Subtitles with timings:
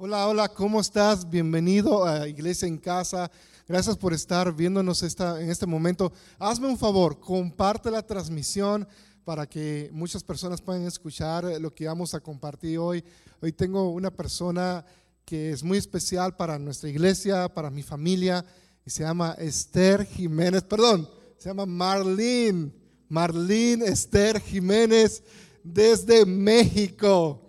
[0.00, 1.28] Hola, hola, ¿cómo estás?
[1.28, 3.28] Bienvenido a Iglesia en Casa.
[3.66, 6.12] Gracias por estar viéndonos esta, en este momento.
[6.38, 8.86] Hazme un favor, comparte la transmisión
[9.24, 13.02] para que muchas personas puedan escuchar lo que vamos a compartir hoy.
[13.42, 14.86] Hoy tengo una persona
[15.24, 18.44] que es muy especial para nuestra iglesia, para mi familia,
[18.86, 22.70] y se llama Esther Jiménez, perdón, se llama Marlene,
[23.08, 25.24] Marlene Esther Jiménez
[25.64, 27.47] desde México.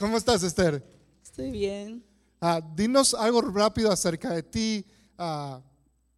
[0.00, 0.82] ¿Cómo estás, Esther?
[1.22, 2.02] Estoy bien.
[2.40, 4.86] Ah, dinos algo rápido acerca de ti,
[5.18, 5.60] ah,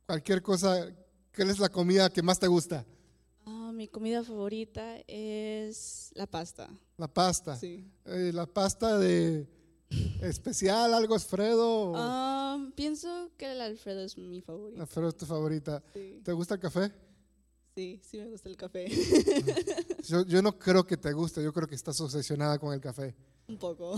[0.06, 0.86] cualquier cosa,
[1.32, 2.86] ¿qué es la comida que más te gusta?
[3.44, 6.70] Ah, mi comida favorita es la pasta.
[6.96, 7.56] La pasta.
[7.56, 7.84] Sí.
[8.04, 9.48] Eh, la pasta de
[10.22, 11.94] especial, algo Alfredo.
[11.96, 14.80] Ah, pienso que el Alfredo es mi favorito.
[14.80, 15.82] Alfredo es tu favorita.
[15.92, 16.92] Sí, ¿Te gusta el café?
[17.74, 18.86] sí, sí me gusta el café.
[20.04, 23.16] Yo, yo no creo que te guste, yo creo que estás obsesionada con el café.
[23.48, 23.96] Un poco.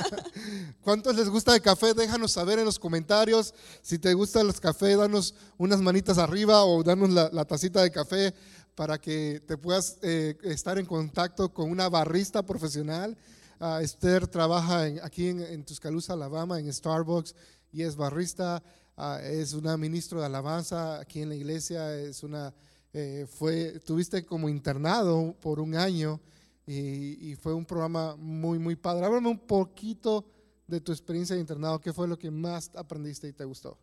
[0.82, 1.94] ¿Cuántos les gusta el café?
[1.94, 3.54] Déjanos saber en los comentarios.
[3.80, 8.34] Si te gustan los cafés, danos unas manitas arriba o danos la, tacita de café
[8.74, 13.16] para que te puedas eh, estar en contacto con una barrista profesional.
[13.60, 17.34] Ah, Esther trabaja aquí en, Tuscaloosa, Alabama, en Starbucks
[17.72, 18.62] y es barrista.
[18.96, 21.94] Ah, es una ministro de alabanza aquí en la iglesia.
[21.94, 22.52] Es una,
[22.92, 26.20] eh, fue, tuviste como internado por un año
[26.66, 29.06] y, y fue un programa muy, muy padre.
[29.06, 30.24] Háblame un poquito
[30.66, 31.80] de tu experiencia de internado.
[31.80, 33.78] ¿Qué fue lo que más aprendiste y te gustó?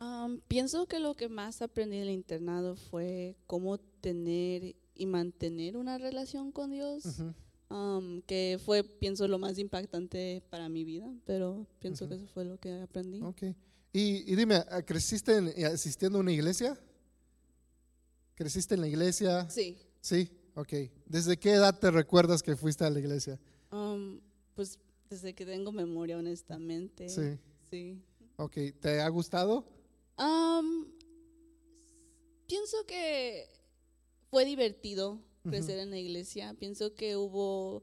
[0.00, 5.76] Um, pienso que lo que más aprendí en el internado fue cómo tener y mantener
[5.76, 7.34] una relación con Dios, Ujú.
[7.74, 12.10] um, que fue, pienso, lo más impactante para mi vida, pero pienso Ujú.
[12.10, 13.22] que eso fue lo que aprendí.
[13.22, 13.42] Ok.
[13.94, 16.76] Y, y dime, ¿creciste en- eh, asistiendo a una iglesia?
[18.34, 19.48] ¿Creciste en la iglesia?
[19.50, 20.72] Sí, Sí, ok.
[21.12, 23.38] ¿Desde qué edad te recuerdas que fuiste a la iglesia?
[23.70, 24.18] um,
[24.54, 24.78] pues
[25.10, 27.06] desde que tengo memoria, honestamente.
[27.10, 27.38] Sí,
[27.70, 28.02] Sí.
[28.36, 28.54] ok.
[28.80, 29.66] ¿Te ha gustado?
[30.16, 30.86] Am,
[32.46, 33.46] pienso que
[34.30, 36.54] fue divertido crecer en la iglesia.
[36.58, 37.82] Pienso que hubo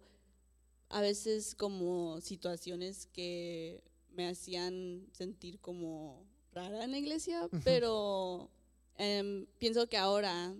[0.89, 8.49] a veces como situaciones que me hacían sentir como rara en la iglesia, pero
[8.97, 10.55] em, pienso que ahora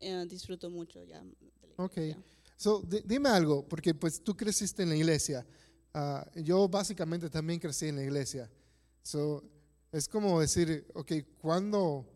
[0.00, 1.24] eh, disfruto mucho ya
[1.84, 1.96] Ok.
[1.96, 2.22] iglesia.
[2.56, 5.46] So, di- dime algo, porque pues tú creciste en la iglesia.
[5.94, 8.50] Ah, yo básicamente también crecí en la iglesia.
[9.02, 9.42] So,
[9.92, 12.06] es como decir, ok, ¿cuándo,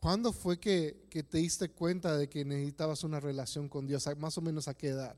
[0.00, 4.06] ¿cuándo fue que, que te diste cuenta de que necesitabas una relación con Dios?
[4.06, 5.16] ¿A- Más o menos a qué edad?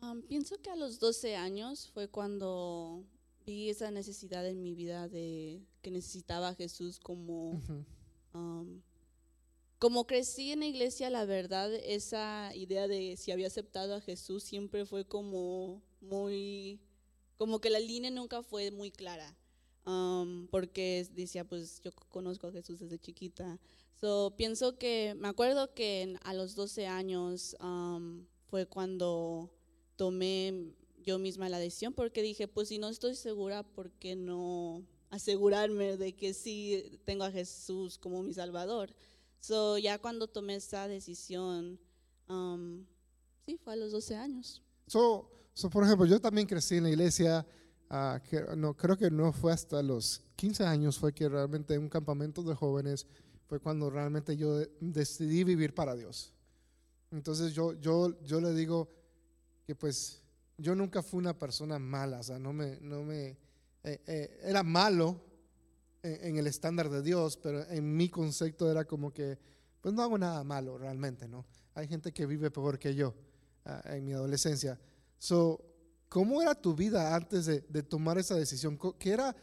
[0.00, 3.04] Am, pienso que a los 12 años fue cuando
[3.44, 7.84] vi esa necesidad en mi vida de que necesitaba a Jesús como, Ujú.
[8.32, 8.82] am,
[9.78, 14.42] como crecí en la iglesia, la verdad, esa idea de si había aceptado a Jesús
[14.42, 16.80] siempre fue como muy,
[17.36, 19.36] como que la línea nunca fue muy clara,
[19.84, 23.60] am, porque decía, pues yo conozco a Jesús desde chiquita.
[24.00, 29.50] So, pienso que, me acuerdo que a los 12 años am, fue cuando
[29.96, 30.74] tomé
[31.06, 35.96] yo misma la decisión porque dije, pues si no estoy segura, ¿por qué no asegurarme
[35.96, 38.94] de que sí tengo a Jesús como mi Salvador?
[39.40, 41.78] So, ya cuando tomé esa decisión,
[42.28, 42.84] um,
[43.44, 44.62] sí, fue a los 12 años.
[44.86, 47.46] So, so, por ejemplo, yo también crecí en la iglesia,
[47.90, 51.82] ah, que, no, creo que no fue hasta los 15 años, fue que realmente en
[51.82, 53.06] un campamento de jóvenes
[53.48, 56.32] fue cuando realmente yo de- decidí vivir para Dios.
[57.12, 58.88] Entonces yo, yo, yo le digo
[59.64, 60.22] que pues
[60.58, 63.36] yo nunca fui una persona mala, o sea, no me, no me,
[63.84, 65.20] eh, eh, era malo
[66.06, 69.38] en, el estándar de Dios, pero en mi concepto era como que,
[69.80, 71.44] pues no hago nada malo realmente, ¿no?
[71.74, 73.14] Hay gente que vive peor que yo
[73.64, 74.78] ah, en mi adolescencia.
[75.18, 75.62] So,
[76.08, 78.78] ¿cómo era tu vida antes de, de tomar esa decisión?
[78.98, 79.34] ¿Qué era,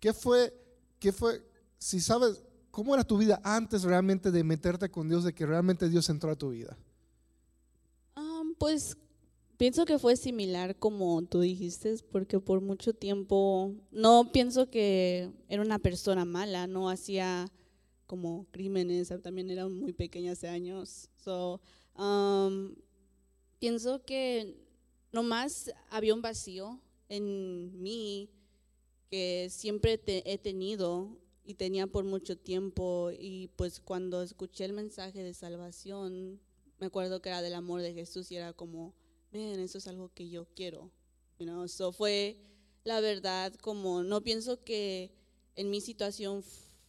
[0.00, 0.54] qué fue,
[0.98, 1.42] qué fue,
[1.78, 5.88] si sabes, cómo era tu vida antes realmente de meterte con Dios, de que realmente
[5.88, 6.76] Dios entró a tu vida?
[8.16, 8.96] Um, pues
[9.62, 15.62] pienso que fue similar como tú dijiste, porque por mucho tiempo no pienso que era
[15.62, 17.48] una persona mala, no hacía
[18.08, 21.08] como crímenes, también era muy pequeña hace años.
[21.16, 21.60] So,
[21.96, 22.74] um,
[23.60, 24.56] pienso que
[25.12, 28.30] nomás había un vacío en mí
[29.10, 34.72] que siempre te- he tenido y tenía por mucho tiempo y pues cuando escuché el
[34.72, 36.40] mensaje de salvación
[36.80, 38.92] me acuerdo que era del amor de Jesús y era como,
[39.32, 40.90] ven, eso es algo que yo quiero.
[41.38, 41.92] You know?
[41.92, 42.38] Fue
[42.84, 45.12] la verdad como, no pienso que
[45.56, 46.42] en mi situación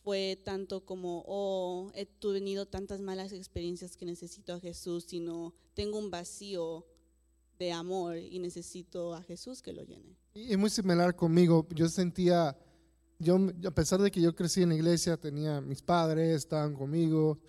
[0.03, 5.97] fue tanto como, oh, he tenido tantas malas experiencias que necesito a Jesús, sino tengo
[5.97, 6.85] un vacío
[7.57, 10.17] de amor y necesito a Jesús que lo llene.
[10.33, 11.65] Y es muy similar conmigo.
[11.73, 12.57] Yo sentía,
[13.19, 17.39] yo, a pesar de que yo crecí en la iglesia, tenía mis padres, estaban conmigo.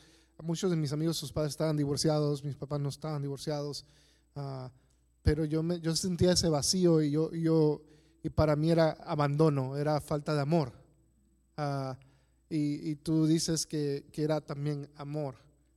[0.43, 3.85] Muchos de mis amigos, sus padres estaban divorciados, mis papás no estaban divorciados.
[4.37, 4.70] ah,
[5.25, 7.82] pero yo, me, yo sentía ese vacío y, yo, yo,
[8.23, 10.73] y para mí era abandono, era falta de amor.
[11.56, 11.99] Ah,
[12.50, 15.37] y, y tú dices que, que era también amor.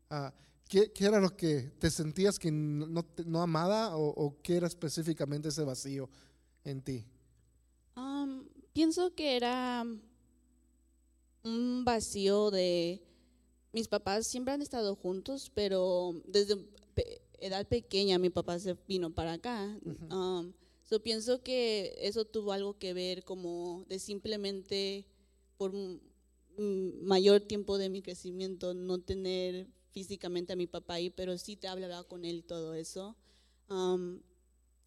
[0.09, 0.33] Ah,
[0.67, 5.47] ¿qué, qué era lo que te sentías que no, no, amada o, qué era específicamente
[5.47, 6.09] ese vacío
[6.65, 7.05] en ti?
[7.95, 9.85] Um, pienso que era
[11.43, 13.01] un vacío de
[13.71, 16.57] mis papás siempre han estado juntos, pero desde
[17.39, 19.79] edad pequeña mi papá se vino para acá.
[20.09, 20.53] Um,
[20.83, 25.05] so pienso que eso tuvo algo que ver como de simplemente
[25.57, 25.73] por
[26.57, 31.67] mayor tiempo de mi crecimiento no tener físicamente a mi papá ahí, pero sí te
[31.67, 33.15] hablaba con él y todo eso.
[33.69, 34.19] Um,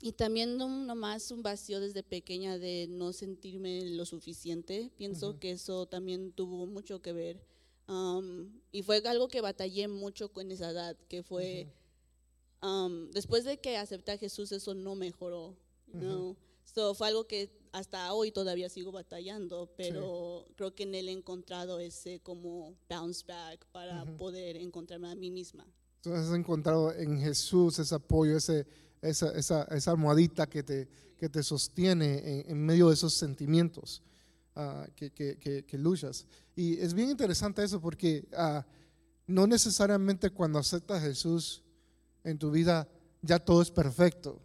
[0.02, 4.90] y también no, nomás un vacío desde pequeña de no sentirme lo suficiente.
[4.96, 5.38] Pienso Ujú.
[5.38, 7.40] que eso también tuvo mucho que ver.
[7.86, 11.68] Um, y fue algo que batallé mucho con esa edad, que fue,
[12.62, 15.56] um, después de que acepté a Jesús, eso no mejoró.
[15.92, 15.98] Ujú.
[16.00, 16.36] know.
[16.64, 21.12] So, fue algo que hasta hoy todavía sigo batallando, pero creo que en él he
[21.12, 25.66] encontrado ese como bounce back para poder encontrarme a mí misma.
[25.96, 28.66] Entonces has encontrado en Jesús ese apoyo, ese,
[29.02, 34.02] esa, esa, esa almohadita que te, que te sostiene en, en medio de esos sentimientos
[34.54, 36.26] ah, que, que, que- que luchas.
[36.54, 38.64] Y es bien interesante eso porque ah,
[39.26, 41.62] no necesariamente cuando aceptas a Jesús
[42.24, 42.88] en tu vida
[43.22, 44.40] ya todo es perfecto.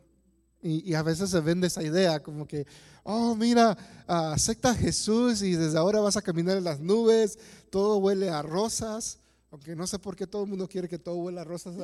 [0.62, 2.66] Y, y a veces se vende esa idea como que,
[3.04, 3.78] oh, mira,
[4.08, 7.38] acepta a Jesús y desde ahora vas a caminar en las nubes,
[7.70, 9.20] todo huele a rosas,
[9.52, 11.76] aunque no sé por qué todo el mundo quiere que todo huela a rosas,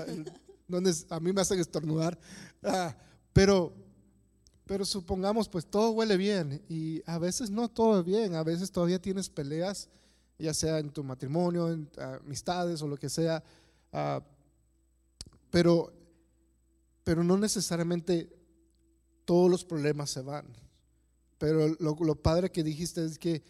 [0.67, 2.17] donde a mí me hacen estornudar,
[2.63, 2.95] Ah,
[3.33, 3.73] pero,
[4.65, 8.71] pero supongamos pues todo huele bien y a veces no todo es bien, a veces
[8.71, 9.89] todavía tienes peleas,
[10.37, 13.44] ya sea en tu matrimonio, en ah, amistades o lo que sea,
[13.94, 14.21] ah,
[15.51, 15.94] pero,
[17.03, 18.36] pero no necesariamente
[19.25, 20.48] todos los problemas se van.
[21.38, 23.44] Pero lo, lo padre que dijiste es que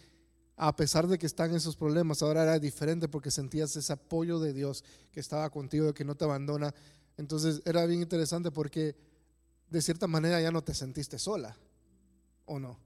[0.57, 4.53] a pesar de que están esos problemas, ahora era diferente porque sentías ese apoyo de
[4.53, 6.73] Dios que estaba contigo, que no te abandona.
[7.17, 8.95] Entonces era bien interesante porque
[9.69, 11.57] de cierta manera ya no te sentiste sola,
[12.45, 12.77] ¿o no?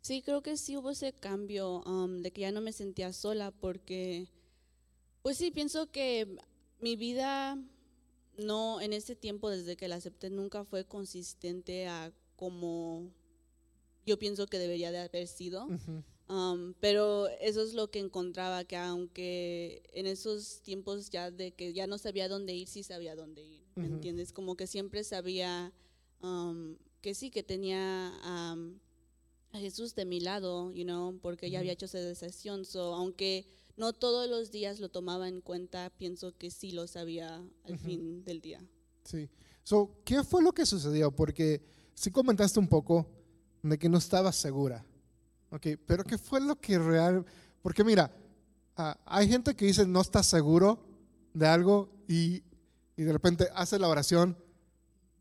[0.00, 3.50] Sí, creo que sí hubo ese cambio um, de que ya no me sentía sola
[3.50, 4.28] porque,
[5.22, 6.38] pues sí, pienso que
[6.80, 7.58] mi vida
[8.38, 13.10] no, en ese tiempo desde que la acepté, nunca fue consistente a como
[14.06, 15.68] yo pienso que debería de haber sido.
[16.28, 21.72] Um, pero eso es lo que encontraba, que aunque en esos tiempos ya de que
[21.72, 24.32] ya no sabía dónde ir, sí sabía dónde ir, ¿me entiendes?
[24.32, 25.72] Como que siempre sabía
[26.22, 28.78] um, que sí, que tenía um,
[29.52, 32.64] a Jesús de mi lado, you know, porque ya había hecho esa decisión.
[32.64, 33.46] So, aunque
[33.78, 38.24] no todos los días lo tomaba en cuenta, pienso que sí lo sabía al fin
[38.24, 38.60] del día.
[39.04, 39.30] Sí.
[39.62, 41.14] So, ¿Qué fue lo que sucedió?
[41.14, 41.62] Porque
[41.94, 43.06] sí comentaste un poco
[43.62, 44.84] de que no estabas segura.
[45.50, 47.24] Ok, pero ¿qué fue lo que real?
[47.62, 48.10] Porque mira,
[49.06, 50.84] hay gente que dice no está seguro
[51.32, 52.42] de algo y,
[52.96, 54.36] y de repente hace la oración,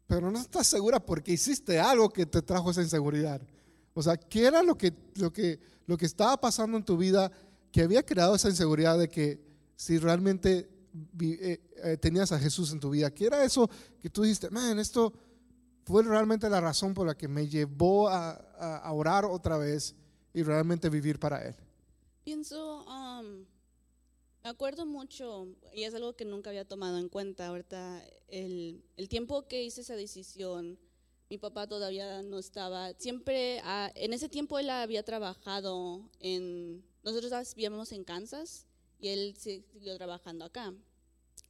[0.07, 3.41] pero no estás segura porque hiciste algo que te trajo esa inseguridad.
[3.93, 7.31] O sea, ¿qué era lo que, lo que, lo que estaba pasando en tu vida
[7.71, 9.39] que había creado esa inseguridad de que
[9.75, 10.69] si realmente
[11.21, 13.13] eh, eh, tenías a Jesús en tu vida?
[13.13, 13.69] ¿Qué era eso
[14.01, 15.13] que tú dijiste, man, esto
[15.85, 19.95] fue realmente la razón por la que me llevó a, a- a orar otra vez
[20.33, 21.55] y realmente vivir para Él?
[22.23, 23.45] Pienso, um,
[24.43, 29.07] me acuerdo mucho, y es algo que nunca había tomado en cuenta ahorita, el, el
[29.09, 30.77] tiempo que hice esa decisión,
[31.29, 37.55] mi papá todavía no estaba, siempre, ah, en ese tiempo él había trabajado en, nosotros
[37.55, 38.65] vivíamos en Kansas
[38.99, 40.73] y él siguió trabajando acá,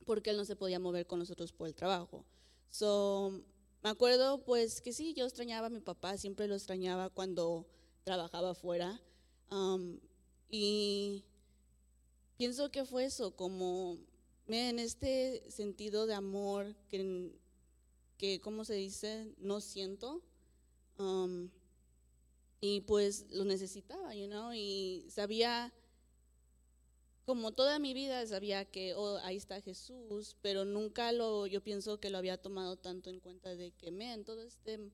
[0.05, 2.23] porque él no se podía mover con nosotros por el trabajo.
[2.69, 3.41] So,
[3.83, 7.65] me acuerdo pues que sí, yo extrañaba a mi papá, siempre lo extrañaba cuando
[8.03, 9.01] trabajaba afuera.
[9.49, 9.99] Um,
[10.49, 11.23] y
[12.37, 13.97] pienso que fue eso, como
[14.47, 17.31] en este sentido de amor que,
[18.17, 19.33] que ¿cómo se dice?
[19.39, 20.21] No siento.
[20.99, 21.49] um,
[22.59, 25.73] y pues lo necesitaba, you know, y sabía,
[27.25, 31.99] como toda mi vida sabía que oh, ahí está Jesús, pero nunca lo, yo pienso
[31.99, 34.91] que lo había tomado tanto en cuenta de que, en todo este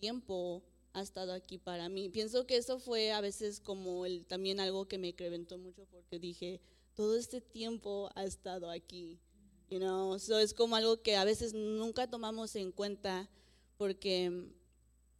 [0.00, 2.08] tiempo ha estado aquí para mí.
[2.08, 6.18] Pienso que eso fue a veces como el, también algo que me incrementó mucho porque
[6.18, 6.60] dije,
[6.94, 9.18] todo este tiempo ha estado aquí.
[9.70, 10.18] You know?
[10.18, 13.28] so es como algo que a veces nunca tomamos en cuenta
[13.76, 14.52] porque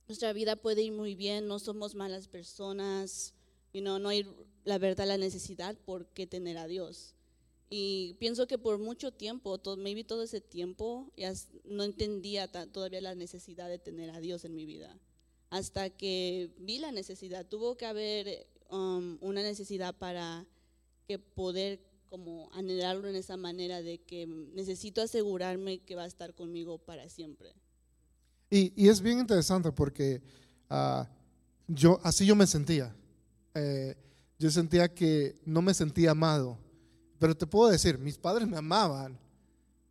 [0.09, 3.35] nuestra vida puede ir muy bien, no somos malas personas,
[3.73, 4.27] you know, no hay
[4.65, 7.15] la verdad, la necesidad por qué tener a Dios.
[7.71, 11.11] Y pienso que por mucho tiempo, todo, maybe todo ese tiempo,
[11.65, 14.99] no entendía todavía la necesidad de tener a Dios en mi vida.
[15.51, 20.47] Hasta que vi la necesidad, tuvo que haber um, una necesidad para
[21.07, 26.35] que poder como anhelarlo en esa manera de que necesito asegurarme que va a estar
[26.35, 27.55] conmigo para siempre.
[28.55, 30.23] Y, y es bien interesante porque
[30.71, 31.03] uh,
[31.67, 32.95] yo, así yo me sentía.
[33.53, 33.97] Eh,
[34.39, 36.57] yo sentía que no me sentía amado.
[37.19, 39.19] Pero te puedo decir, mis padres me amaban,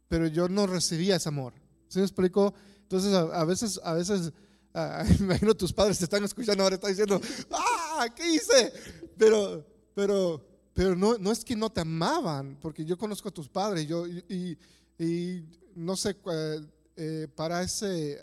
[0.07, 1.53] pero yo no recibía ese amor.
[1.89, 2.53] ¿Sí me explico?
[2.83, 4.31] Entonces, a, veces, a veces,
[5.19, 7.19] me imagino tus padres te están escuchando ahora, están diciendo,
[7.51, 8.07] ¡ah!
[8.15, 8.71] ¿Qué hice?
[9.17, 10.41] Pero, pero,
[10.73, 14.07] pero no, no es que no te amaban, porque yo conozco a tus padres, yo,
[14.07, 14.57] y,
[14.97, 15.43] y
[15.75, 16.65] no sé, eh,
[16.95, 18.19] eh, para ese,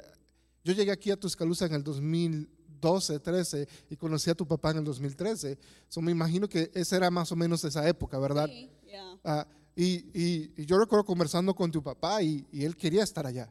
[0.64, 4.78] yo llegué aquí a Tuscaloosa en el 2012, 13 y conocí a tu papá en
[4.78, 5.58] el 2013.
[5.88, 8.46] So, me imagino que esa era más o menos esa época, ¿verdad?
[8.46, 9.18] Sí, yeah.
[9.24, 13.48] Ah, y, y, yo recuerdo conversando con tu papá y, y él quería estar allá.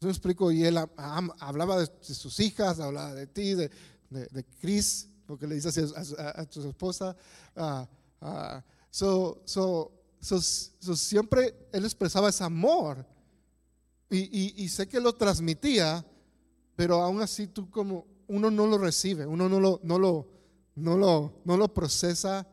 [0.00, 0.76] Yo me explico, y él
[1.38, 3.70] hablaba de, sus hijas, hablaba de ti, de,
[4.10, 5.78] de, de Chris, porque le dices
[6.18, 7.16] a, a, tu esposa.
[7.56, 7.86] Uh,
[8.90, 13.06] so, so, so, so, siempre él expresaba ese amor
[14.10, 16.04] y, y, sé que lo transmitía,
[16.76, 20.28] pero aún así tú como uno no lo recibe, uno no lo, no lo,
[20.76, 22.46] no lo, no lo procesa.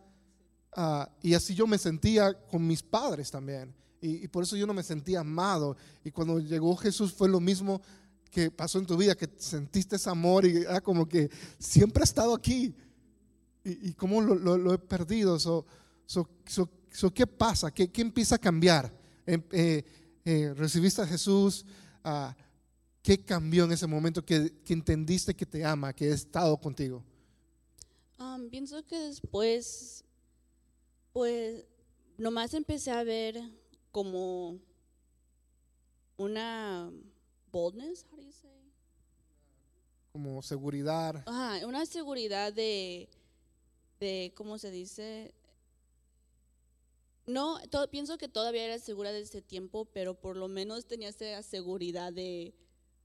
[0.76, 3.74] Uh, y así yo me sentía con mis padres también.
[4.02, 5.78] Y, por eso yo no me sentía amado.
[6.04, 7.82] Y cuando llegó Jesús fue lo mismo
[8.32, 11.30] que pasó en tu vida, que sentiste ese amor y era como que
[11.60, 12.74] siempre ha estado aquí.
[13.64, 15.38] ¿Y, y cómo lo, lo, he perdido?
[15.38, 15.66] So,
[16.06, 16.28] so,
[16.90, 17.70] so, ¿Qué pasa?
[17.72, 18.92] ¿Qué, ¿Qué, empieza a cambiar?
[19.28, 19.84] Eh, eh,
[20.24, 21.66] ¿Recibiste a Jesús?
[22.04, 22.32] Uh,
[23.02, 27.04] ¿Qué cambió en ese momento que, que, entendiste que te ama, que he estado contigo?
[28.20, 30.04] Um, pienso que después,
[31.12, 31.66] pues,
[32.18, 33.42] nomás empecé a ver
[33.92, 34.60] como
[36.18, 36.92] una
[37.52, 38.52] boldness, how do you say?
[40.12, 41.24] Como seguridad.
[41.26, 43.10] Ajá, una seguridad de,
[44.00, 45.34] de ¿cómo se dice?
[47.32, 47.60] No,
[47.90, 52.12] pienso que todavía era segura de ese tiempo, pero por lo menos tenía esa seguridad
[52.12, 52.54] de,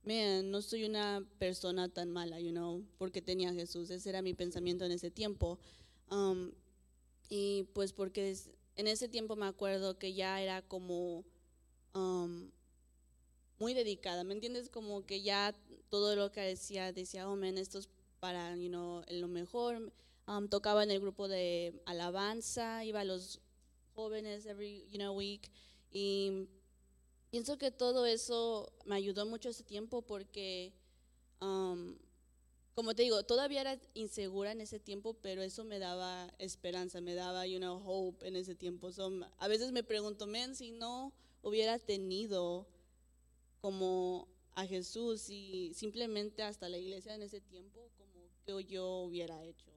[0.03, 3.89] man, no soy una persona tan mala, you know, porque tenía a Jesús.
[3.89, 5.59] Ese era mi pensamiento en ese tiempo.
[6.11, 6.51] Um,
[7.29, 8.35] y pues porque
[8.75, 11.23] en ese tiempo me acuerdo que ya era como
[11.93, 12.51] um,
[13.59, 14.69] muy dedicada, ¿me entiendes?
[14.69, 15.55] Como que ya
[15.87, 17.87] todo lo que decía, decía, oh, man, esto es
[18.19, 19.93] para, you know, lo mejor.
[20.27, 23.39] Um, tocaba en el grupo de alabanza, iba a los
[23.97, 25.49] jóvenes every, you know, week.
[25.91, 26.47] Y
[27.31, 30.71] pienso que todo eso me ayudó mucho ese tiempo porque,
[31.41, 31.97] um,
[32.75, 37.15] como te digo, todavía era insegura en ese tiempo, pero eso me daba esperanza, me
[37.15, 38.91] daba, you know, hope en ese tiempo.
[38.91, 41.11] So, a veces me pregunto, men, si no
[41.41, 42.67] hubiera tenido
[43.61, 49.43] como a Jesús y simplemente hasta la iglesia en ese tiempo, como que yo hubiera
[49.43, 49.71] hecho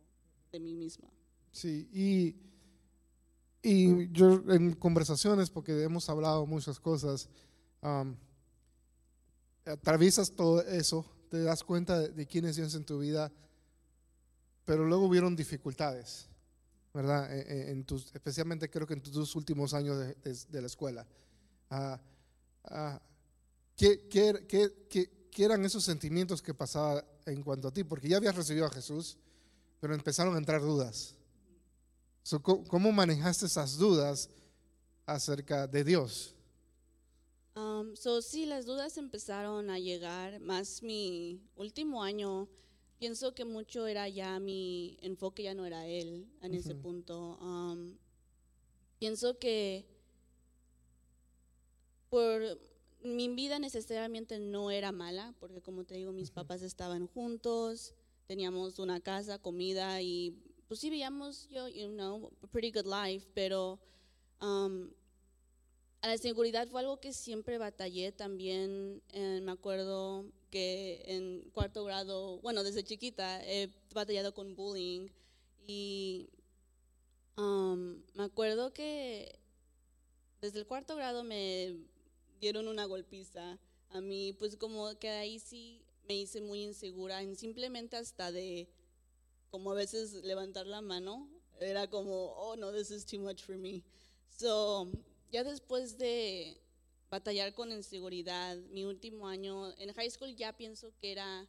[0.52, 1.10] de mí misma.
[1.52, 2.49] Sí, y,
[3.62, 7.28] y yo en conversaciones, porque hemos hablado muchas cosas,
[7.82, 8.14] um,
[9.66, 13.30] atraviesas todo eso, te das cuenta de, de quién es Dios en tu vida,
[14.64, 16.28] pero luego hubieron dificultades,
[16.94, 17.36] ¿verdad?
[17.36, 20.66] En, en tus, especialmente creo que en tus dos últimos años de, de, de la
[20.66, 21.06] escuela.
[21.70, 21.96] Uh,
[22.72, 22.98] uh,
[23.76, 27.82] ¿Qué, qué, qué, qué, eran esos sentimientos que pasaba en cuanto a ti?
[27.82, 29.16] Porque ya habías recibido a Jesús,
[29.80, 31.14] pero empezaron a entrar dudas.
[32.22, 34.28] So, ¿Cómo manejaste esas dudas
[35.06, 36.34] acerca de Dios?
[37.56, 42.48] Um, so, sí, las dudas empezaron a llegar, más mi último año,
[42.98, 46.58] pienso que mucho era ya mi enfoque, ya no era Él en uh -huh.
[46.58, 47.38] ese punto.
[47.40, 47.96] Um,
[48.98, 49.86] pienso que
[52.08, 52.60] por
[53.02, 56.34] mi vida necesariamente no era mala, porque como te digo, mis uh -huh.
[56.34, 57.94] papás estaban juntos,
[58.26, 60.36] teníamos una casa, comida y
[60.70, 63.80] pues sí veíamos, yo, you know, a pretty good life, pero
[64.40, 64.88] um,
[66.00, 69.02] a la seguridad fue algo que siempre batallé también.
[69.12, 75.08] Eh, me acuerdo que en cuarto grado, bueno, desde chiquita he batallado con bullying
[75.66, 76.30] y
[77.36, 79.40] um, me acuerdo que
[80.40, 81.78] desde el cuarto grado me
[82.40, 83.58] dieron una golpiza
[83.88, 88.68] a mí, pues como que ahí sí me hice muy insegura, en simplemente hasta de
[89.50, 91.28] como a veces levantar la mano,
[91.60, 93.82] era como, oh no, this is too much for me.
[94.28, 94.90] So,
[95.30, 96.60] ya después de,
[97.10, 98.56] batallar con inseguridad.
[98.70, 101.46] Mi último año en high school ya pienso que era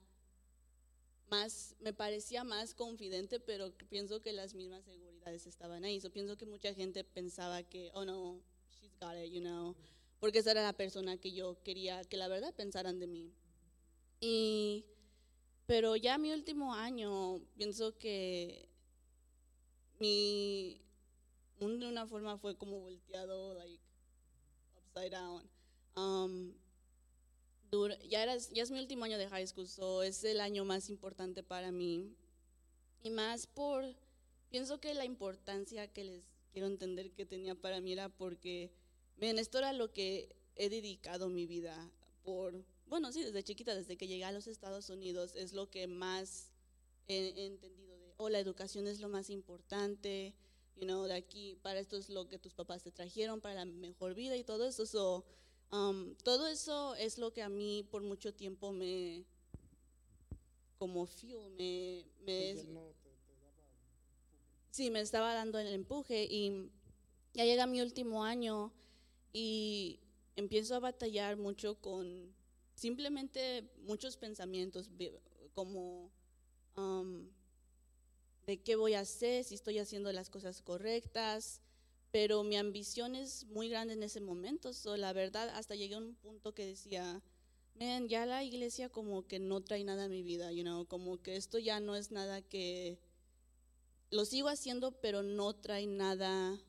[1.29, 5.99] más, me parecía más confidente, pero pienso que las mismas seguridades estaban ahí.
[5.99, 8.41] Yo pienso que mucha gente pensaba que, oh no,
[8.81, 9.75] she's got it, you know,
[10.19, 13.31] porque esa era la persona que yo quería que la verdad pensaran de mí.
[14.19, 14.85] Y,
[15.71, 18.67] pero ya mi último año, pienso que
[20.01, 20.81] mi,
[21.61, 23.81] de una forma fue como volteado, like,
[24.75, 25.49] upside down.
[25.95, 26.53] Um,
[28.03, 30.89] ya, era, ya es mi último año de high school, so es el año más
[30.89, 32.17] importante para mí.
[33.01, 33.95] Y más por,
[34.49, 38.73] pienso que la importancia que les quiero entender que tenía para mí era porque,
[39.15, 41.89] ven, esto era lo que he dedicado mi vida
[42.25, 42.61] por,
[42.91, 46.51] bueno, sí, desde chiquita, desde que llegué a los Estados Unidos, es lo que más
[47.07, 50.35] he, entendido de, oh, la educación es lo más importante,
[50.75, 53.65] you know, de aquí, para esto es lo que tus papás te trajeron, para la
[53.65, 54.85] mejor vida y todo eso.
[54.85, 55.25] So,
[55.71, 59.23] Um, todo eso es lo que a mí por mucho tiempo me,
[60.77, 62.55] como fuel, me, me
[64.69, 66.69] sí, me estaba dando el empuje y
[67.33, 68.73] ya llega mi último año
[69.31, 70.01] y
[70.35, 72.35] empiezo a batallar mucho con
[72.81, 74.89] simplemente muchos pensamientos
[75.53, 76.11] como
[76.75, 77.29] um,
[78.47, 81.61] de qué voy a hacer, si estoy haciendo las cosas correctas,
[82.11, 84.73] pero mi ambición es muy grande en ese momento.
[84.73, 87.21] So, la verdad, hasta llegué a un punto que decía,
[87.79, 91.21] man, ya la iglesia como que no trae nada a mi vida, you know, como
[91.21, 92.97] que esto ya no es nada que
[94.09, 96.59] lo sigo haciendo, pero no trae nada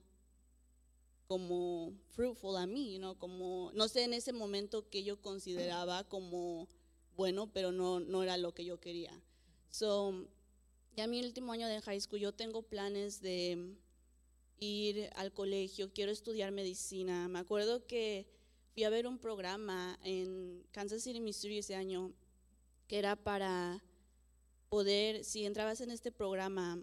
[1.33, 6.05] como fruitful a mí, you know, como no sé en ese momento que yo consideraba
[6.05, 6.69] como
[7.17, 9.19] bueno, pero no no era lo que yo quería.
[9.71, 10.29] So,
[10.95, 13.79] ya mi último año de high school yo tengo planes de
[14.61, 17.29] ir al colegio, quiero estudiar medicina.
[17.29, 18.27] Me acuerdo que
[18.75, 22.13] fui a ver un programa en Kansas City, Missouri ese año,
[22.89, 23.83] que era para
[24.69, 26.79] poder, si entrabas en este programa,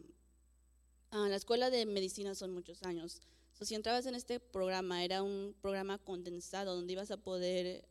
[1.11, 3.21] uh, la escuela de medicina son muchos años.
[3.61, 7.87] Si entrabas en este programa, era un programa condensado donde ibas a poder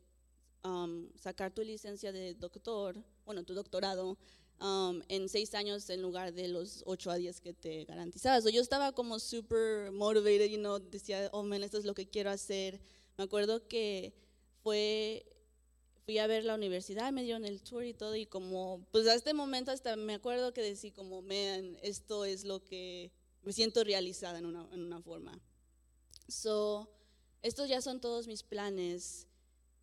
[0.63, 4.17] um, sacar tu licencia de doctor, bueno, tu doctorado,
[4.61, 8.43] Um, en seis años en lugar de los ocho a diez que te garantizabas.
[8.51, 12.29] yo estaba como super motivated, you know, decía, oh man, esto es lo que quiero
[12.29, 12.81] hacer.
[13.17, 14.13] Me acuerdo que
[14.61, 15.25] fue,
[16.05, 19.13] fui a ver la universidad, me dieron el tour y todo, y como, pues a
[19.15, 23.85] este momento hasta me acuerdo que decía como, man, esto es lo que me siento
[23.85, 25.39] realizada en una, en una forma.
[26.29, 26.89] So,
[27.41, 29.27] estos ya son todos mis planes.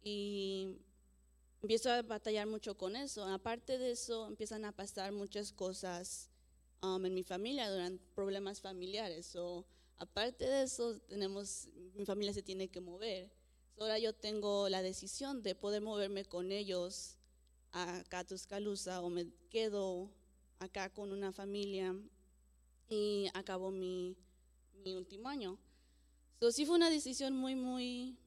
[0.02, 0.78] Y
[1.62, 3.24] empiezo a batallar mucho con eso.
[3.24, 6.30] Aparte de eso, empiezan a pasar muchas cosas
[6.82, 9.26] um, en mi familia, durante problemas familiares.
[9.26, 9.66] So,
[9.98, 13.30] aparte de eso, tenemos, mi familia se tiene que mover.
[13.78, 17.16] ahora yo tengo la decisión de poder moverme con ellos
[17.72, 20.10] a Tuscaloosa o me quedo
[20.60, 21.94] acá con una familia
[22.88, 24.16] y acabo mi,
[24.82, 25.58] mi último año.
[26.38, 28.18] So, sí fue una decisión muy, muy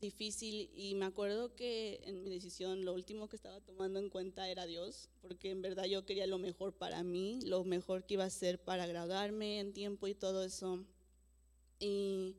[0.00, 4.48] difícil y me acuerdo que en mi decisión lo último que estaba tomando en cuenta
[4.48, 8.24] era Dios, porque en verdad yo quería lo mejor para mí, lo mejor que iba
[8.24, 10.82] a ser para graduarme en tiempo y todo eso.
[11.78, 12.36] Y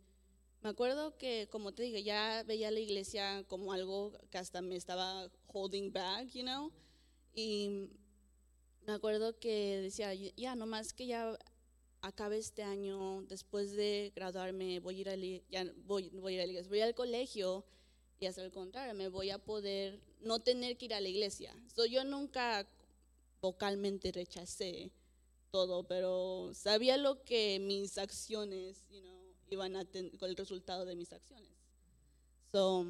[0.63, 4.75] me acuerdo que, como te dije, ya veía la iglesia como algo que hasta me
[4.75, 6.71] estaba holding back, you know.
[7.35, 7.89] Y
[8.87, 11.37] me acuerdo que decía, ya, nomás que ya
[12.01, 16.41] acabe este año, después de graduarme, voy a ir, a, ya voy, voy a ir
[16.41, 17.65] a la iglesia, voy al colegio
[18.19, 21.53] y hacer el contrario, me voy a poder no tener que ir a la iglesia.
[21.73, 22.67] So, yo nunca
[23.41, 24.91] vocalmente rechacé
[25.51, 30.85] todo, pero sabía lo que mis acciones you know, iban a tener, con el resultado
[30.85, 31.49] de mis acciones.
[32.51, 32.85] So,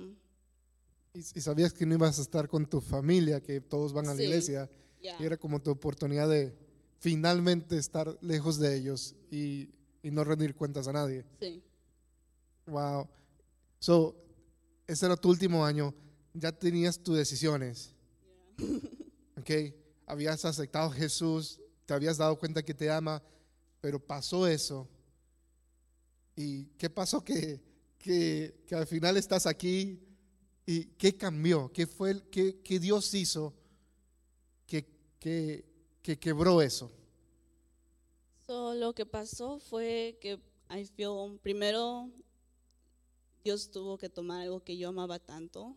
[1.14, 4.24] y, sabías que no ibas a estar con tu familia, que todos van a la
[4.24, 4.70] iglesia.
[5.02, 6.54] Y era como tu oportunidad de
[7.00, 9.70] finalmente estar lejos de ellos y,
[10.04, 11.26] y no rendir cuentas a nadie.
[11.40, 11.64] Sí.
[12.68, 13.08] Wow.
[13.80, 14.16] So,
[14.88, 15.94] ese era tu último año,
[16.34, 17.94] ya tenías tus decisiones.
[19.38, 19.74] ok,
[20.06, 23.24] habías aceptado a Jesús, te habías dado cuenta que te ama,
[23.82, 24.88] pero pasó eso.
[26.36, 27.62] ¿Y qué pasó que,
[27.98, 30.00] que, que al final estás aquí?
[30.66, 31.72] ¿Y qué cambió?
[31.74, 33.54] ¿Qué fue el, qué, qué Dios hizo
[34.66, 34.86] que,
[35.20, 35.66] que,
[36.02, 36.92] que quebró eso?
[38.48, 40.40] lo que pasó fue que
[40.72, 42.10] I feel, primero
[43.44, 45.76] Dios tuvo que tomar algo que yo amaba tanto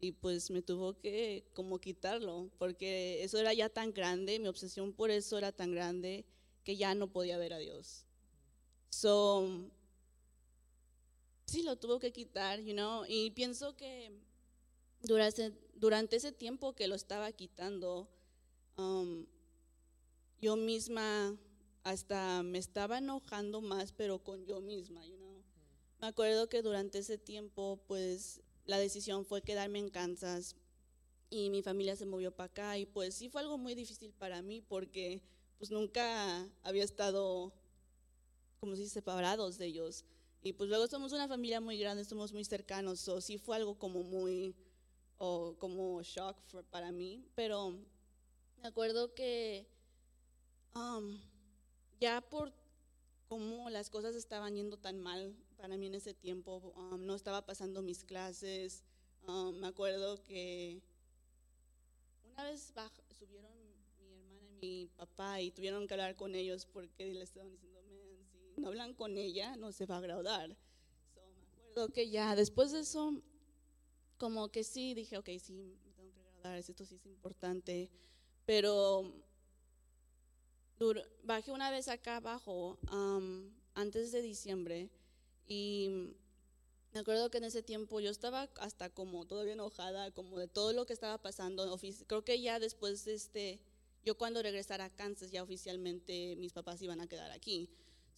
[0.00, 4.92] y pues me tuvo que como quitarlo, porque eso era ya tan grande, mi obsesión
[4.92, 6.26] por eso era tan grande
[6.64, 8.04] que ya no podía ver a Dios.
[8.90, 9.48] So,
[11.46, 14.12] sí lo tuvo que quitar, you know, y pienso que
[15.02, 18.08] durante, durante ese tiempo que lo estaba quitando,
[18.76, 19.24] um,
[20.40, 21.36] yo misma
[21.82, 25.42] hasta me estaba enojando más, pero con yo misma, you know.
[26.00, 30.56] Me acuerdo que durante ese tiempo, pues, la decisión fue quedarme en Kansas
[31.30, 34.42] y mi familia se movió para acá y pues sí fue algo muy difícil para
[34.42, 35.22] mí porque
[35.58, 37.52] pues nunca había estado,
[38.60, 40.04] como si separados de ellos.
[40.42, 43.78] Y pues luego somos una familia muy grande, somos muy cercanos, o sí fue algo
[43.78, 44.54] como muy,
[45.18, 46.36] o como shock
[46.70, 47.70] para mí, pero
[48.60, 49.66] me acuerdo que
[50.76, 51.18] um,
[52.00, 52.52] ya por
[53.28, 57.44] cómo las cosas estaban yendo tan mal para mí en ese tiempo, um, no estaba
[57.44, 58.84] pasando mis clases,
[59.26, 60.80] um, me acuerdo que
[62.32, 62.72] una vez
[63.18, 67.50] subieron mi hermana y mi papá y tuvieron que hablar con ellos porque le estaban
[67.50, 67.80] diciendo,
[68.54, 70.50] si no hablan con ella, no se va a graduar.
[70.50, 73.22] me acuerdo que ya después de eso,
[74.18, 77.90] como que sí, dije, ok, sí, me tengo que graduar, esto sí es importante,
[78.44, 79.25] pero
[81.24, 84.90] bajé una vez acá abajo um, antes de diciembre
[85.46, 86.14] y
[86.92, 90.72] me acuerdo que en ese tiempo yo estaba hasta como todavía enojada, como de todo
[90.72, 91.78] lo que estaba pasando.
[92.06, 93.60] Creo que ya después, este,
[94.02, 97.68] yo cuando regresara a Kansas, ya oficialmente mis papás iban a quedar aquí.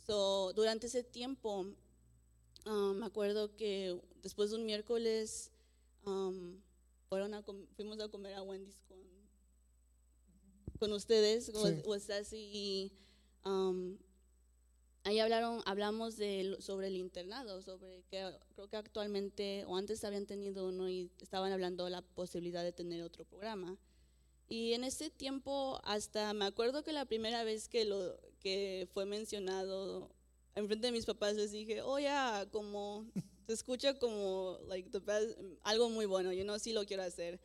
[0.07, 1.67] So, durante ese tiempo,
[2.67, 5.51] um, me acuerdo que después de un miércoles,
[6.07, 6.61] um,
[7.09, 7.43] fueron a
[7.75, 8.99] fuimos a comer a Wendy's con,
[10.79, 11.51] con ustedes,
[12.25, 12.37] sí.
[12.53, 12.93] y
[13.45, 13.99] um,
[15.09, 20.27] Ahí hablaron, hablamos de, sobre el internado, sobre que creo que actualmente o antes habían
[20.27, 23.79] tenido uno y estaban hablando de la posibilidad de tener otro programa.
[24.51, 29.07] Y en ese tiempo, hasta me acuerdo que la primera vez que, lo, que fue
[29.07, 30.11] mencionado
[30.55, 32.11] enfrente de mis papás, les dije, oye,
[32.51, 33.07] como
[33.47, 37.41] se escucha como like, the best, algo muy bueno, yo no sí lo quiero hacer.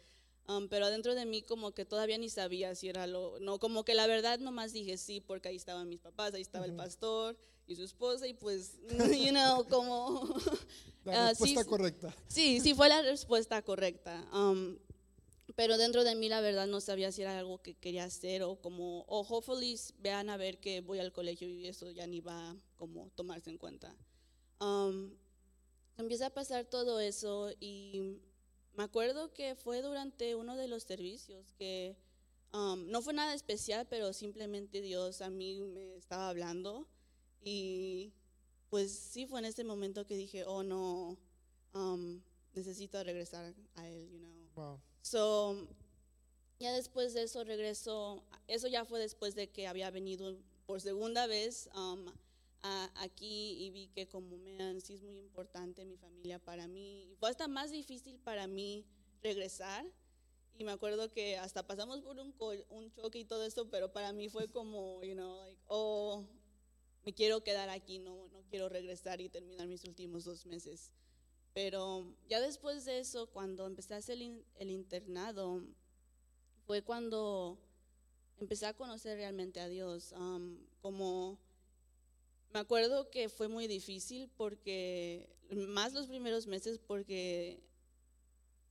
[0.48, 3.86] Um, pero dentro de mí como que todavía ni sabía si era lo, no, como
[3.86, 7.38] que la verdad nomás dije sí, porque ahí estaban mis papás, ahí estaba el pastor
[7.66, 8.78] y su esposa y pues,
[9.18, 10.36] you know, como...
[11.06, 12.16] La ah, respuesta correcta.
[12.28, 14.26] Sí, sí fue la respuesta correcta.
[14.32, 14.78] Um,
[15.56, 18.56] pero dentro de mí la verdad no sabía si era algo que quería hacer o
[18.56, 22.56] como, o hopefully vean a ver que voy al colegio y eso ya ni va
[22.78, 23.96] como tomarse en cuenta.
[24.60, 25.14] Um,
[25.98, 28.22] empieza a pasar todo eso y
[28.76, 31.96] me acuerdo que fue durante uno de los servicios que
[32.54, 36.88] um, no fue nada especial, pero simplemente Dios a mí me estaba hablando
[37.42, 38.14] y
[38.70, 41.18] pues sí fue en ese momento que dije, oh no,
[41.74, 42.22] um,
[42.54, 44.34] necesito regresar a Él, you know.
[44.56, 44.80] Wow.
[45.02, 45.68] So,
[46.60, 51.28] ya después de eso regreso, eso ya fue después de que había venido por segunda
[51.28, 52.06] vez um,
[52.96, 57.16] aquí y vi que como me sí es muy importante mi familia para mí.
[57.20, 58.86] Fue hasta más difícil para mí
[59.22, 59.86] regresar.
[60.58, 62.34] Y me acuerdo que hasta pasamos por un,
[62.70, 66.24] un choque y todo esto, pero para mí fue como, you know, like, oh,
[67.04, 70.92] me quiero quedar aquí, no, no quiero regresar y terminar mis últimos dos meses.
[71.54, 75.64] Pero ya después de eso, cuando empecé a hacer el internado,
[76.66, 77.58] fue cuando
[78.40, 80.14] empecé a conocer realmente a Dios.
[80.14, 81.40] Um, como
[82.54, 87.60] me acuerdo que fue muy difícil porque, más los primeros meses, porque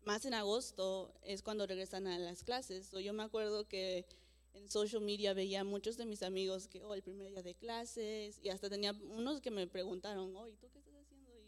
[0.05, 2.95] más en agosto es cuando regresan a las clases.
[2.95, 4.07] O yo me acuerdo que
[4.55, 8.39] en social media veía muchos de mis amigos que, oh, el primer día de clases,
[8.43, 11.33] y hasta tenía unos que me preguntaron, oh, ¿y tú qué estás haciendo?
[11.33, 11.43] Y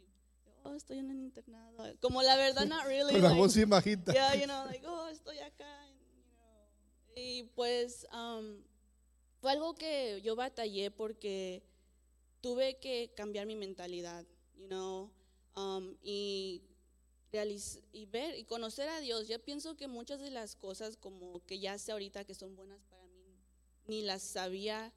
[0.47, 1.97] yo, oh, estoy en el internado.
[2.01, 3.13] Como la verdad, not really.
[3.13, 4.13] Con la voz imagita.
[4.13, 5.65] Yeah, you know, like, oh, estoy acá.
[7.17, 8.61] Y pues um,
[9.41, 11.63] fue algo que yo batallé porque
[12.45, 14.23] tuve que cambiar mi mentalidad,
[14.59, 15.11] you know,
[15.57, 16.61] um, y,
[17.91, 19.29] y ver y conocer a Dios.
[19.29, 22.83] Yo pienso que muchas de las cosas como que ya sé ahorita que son buenas
[22.91, 23.41] para mí,
[23.87, 24.93] ni las sabía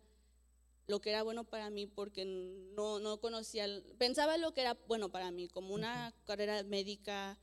[0.88, 3.66] lo que era bueno para mí porque no, no conocía,
[3.98, 7.40] pensaba lo que era bueno para mí, como una carrera médica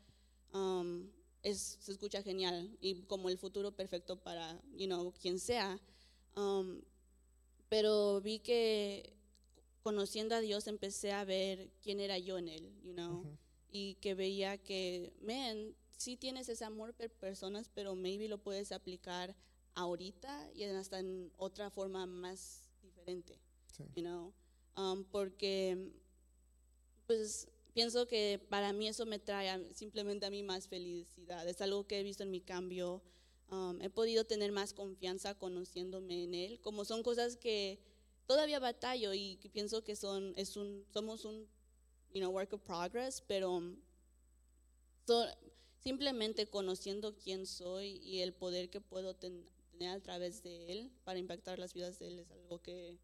[0.52, 1.08] um,
[1.42, 5.80] es, se escucha genial y como el futuro perfecto para, you know, quien sea.
[6.36, 6.82] Um,
[7.70, 9.13] pero vi que
[9.84, 13.22] conociendo a Dios empecé a ver quién era yo en él, you know,
[13.70, 18.72] y que veía que, man, sí tienes ese amor por personas, pero maybe lo puedes
[18.72, 19.36] aplicar
[19.74, 23.38] ahorita y hasta en otra forma más diferente,
[23.94, 24.32] you know,
[24.78, 25.92] um, porque
[27.06, 31.86] pues pienso que para mí eso me trae simplemente a mí más felicidad, es algo
[31.86, 33.02] que he visto en mi cambio,
[33.50, 37.92] um, he podido tener más confianza conociéndome en él, como son cosas que
[38.26, 41.46] todavía batallo y pienso que son, es un, somos un,
[42.12, 43.60] you know, work of progress, pero
[45.06, 45.26] so-
[45.82, 50.92] simplemente conociendo quién soy y el poder que puedo ten- tener a través de él
[51.04, 52.98] para impactar las vidas de él es algo que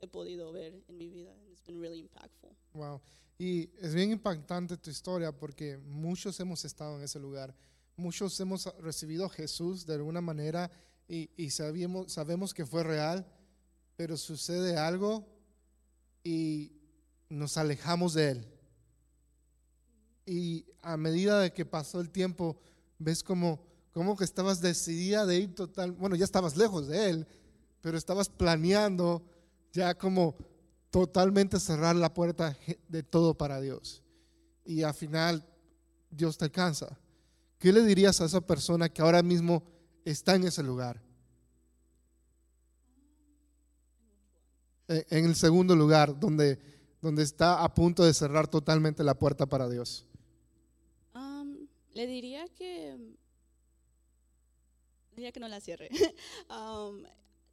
[0.00, 1.34] he podido ver en mi vida.
[1.50, 2.50] It's been really impactful.
[2.72, 3.00] Wow.
[3.38, 7.54] Y es bien impactante tu historia porque muchos hemos estado en ese lugar.
[7.96, 10.70] Muchos hemos recibido a Jesús de alguna manera
[11.06, 13.24] y, y sabíamos, sabemos que fue real,
[13.96, 15.26] pero sucede algo
[16.22, 16.72] y
[17.28, 18.46] nos alejamos de Él.
[20.26, 22.56] Y a medida de que pasó el tiempo,
[22.98, 23.60] ves como,
[23.92, 27.26] como que estabas decidida de ir total, bueno, ya estabas lejos de Él,
[27.80, 29.22] pero estabas planeando
[29.72, 30.36] ya como
[30.90, 32.56] totalmente cerrar la puerta
[32.88, 34.02] de todo para Dios.
[34.64, 35.44] Y al final
[36.10, 36.98] Dios te alcanza.
[37.58, 39.62] ¿Qué le dirías a esa persona que ahora mismo
[40.04, 41.02] está en ese lugar?
[44.88, 46.58] En el segundo lugar, donde,
[47.00, 50.06] donde está a punto de cerrar totalmente la puerta para Dios.
[51.14, 52.98] Um, le diría que
[55.14, 55.88] diría que no la cierre.
[56.50, 57.04] Um,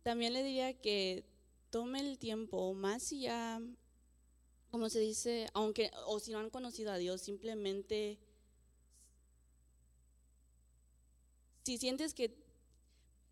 [0.03, 1.23] también le diría que
[1.69, 3.61] tome el tiempo, más si ya,
[4.69, 8.19] como se dice, aunque o si no han conocido a Dios, simplemente
[11.63, 12.35] si sientes que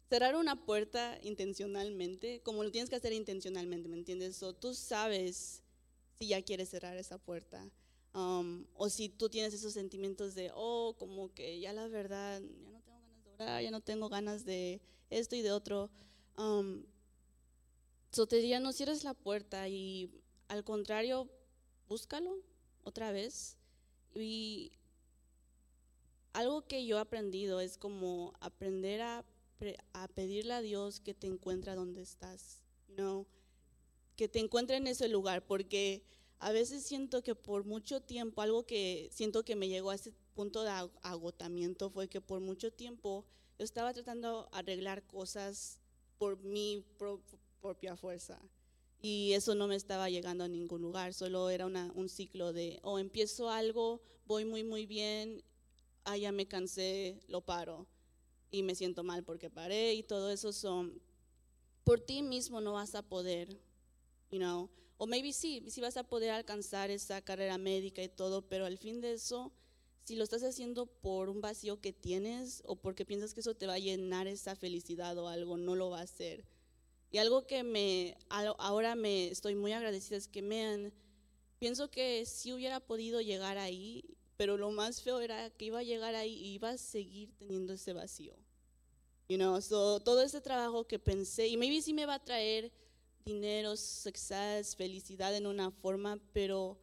[0.10, 4.42] cerrar una puerta intencionalmente, como lo tienes que hacer intencionalmente, ¿me entiendes?
[4.42, 5.62] O tú sabes
[6.18, 7.70] si ya quieres cerrar esa puerta.
[8.14, 12.72] Um, o si tú tienes esos sentimientos de, oh, como que ya la verdad, ya
[12.72, 15.92] no tengo ganas de orar, ya no tengo ganas de esto y de otro.
[16.38, 16.84] Um,
[18.12, 20.10] so te diría, no cierres la puerta y
[20.48, 21.30] al contrario,
[21.88, 22.36] búscalo
[22.84, 23.58] otra vez.
[24.16, 24.72] Y
[26.34, 29.24] algo que yo he aprendido es como aprender a,
[29.94, 33.26] a pedirle a Dios que te encuentre donde estás, you
[34.16, 36.04] que te encuentre en ese lugar, porque
[36.40, 40.14] a veces siento que por mucho tiempo, algo que siento que me llegó a ese
[40.36, 43.26] punto de ag- agotamiento fue que por mucho tiempo
[43.58, 45.80] yo estaba tratando de arreglar cosas
[46.18, 47.22] por mi pro-
[47.62, 48.40] propia fuerza.
[49.02, 53.00] Y eso no me estaba llegando a ningún lugar, solo era un ciclo de, o
[53.00, 55.42] empiezo algo, voy muy, muy bien,
[56.06, 57.88] ah, ya me cansé, lo paro.
[58.52, 61.02] Y me siento mal porque paré y todo eso son,
[61.84, 63.50] por ti mismo no vas a poder,
[64.32, 68.42] you know, o maybe sí, sí vas a poder alcanzar esa carrera médica y todo,
[68.42, 69.54] pero al fin de eso,
[70.04, 73.66] si lo estás haciendo por un vacío que tienes o porque piensas que eso te
[73.66, 76.44] va a llenar esa felicidad o algo, no lo va a hacer.
[77.12, 80.92] Y algo que me ahora me estoy muy agradecida es que me
[81.60, 84.04] pienso que sí hubiera podido llegar ahí,
[84.40, 87.74] pero lo más feo era que iba a llegar ahí y iba a seguir teniendo
[87.74, 88.34] ese vacío.
[89.28, 92.72] You know, so todo ese trabajo que pensé y maybe sí me va a traer
[93.26, 96.80] dinero, success, felicidad en una forma, pero